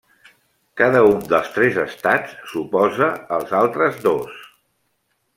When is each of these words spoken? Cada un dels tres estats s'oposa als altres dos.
Cada 0.79 1.01
un 1.07 1.19
dels 1.33 1.51
tres 1.57 1.77
estats 1.83 2.33
s'oposa 2.53 3.09
als 3.37 3.53
altres 3.61 4.01
dos. 4.07 4.41